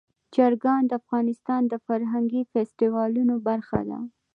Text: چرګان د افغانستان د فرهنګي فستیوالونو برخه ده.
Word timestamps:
چرګان 0.35 0.81
د 0.87 0.91
افغانستان 1.01 1.61
د 1.67 1.73
فرهنګي 1.85 2.41
فستیوالونو 2.51 3.35
برخه 3.47 3.79
ده. 3.89 3.99